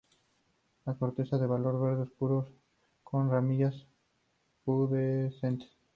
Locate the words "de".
1.37-1.47